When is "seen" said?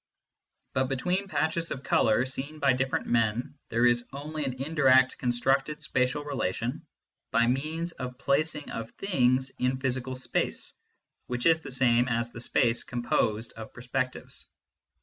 2.25-2.57